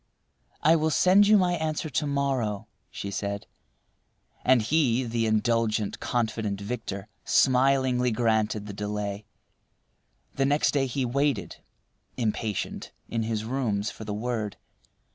"I 0.63 0.75
will 0.75 0.89
send 0.89 1.27
you 1.27 1.37
my 1.37 1.53
answer 1.57 1.87
to 1.87 2.07
morrow," 2.07 2.65
she 2.89 3.11
said; 3.11 3.45
and 4.43 4.63
he, 4.63 5.03
the 5.03 5.27
indulgent, 5.27 5.99
confident 5.99 6.59
victor, 6.59 7.07
smilingly 7.23 8.09
granted 8.09 8.65
the 8.65 8.73
delay. 8.73 9.25
The 10.33 10.45
next 10.47 10.71
day 10.71 10.87
he 10.87 11.05
waited, 11.05 11.57
impatient, 12.17 12.91
in 13.09 13.21
his 13.21 13.45
rooms 13.45 13.91
for 13.91 14.03
the 14.03 14.11
word. 14.11 14.57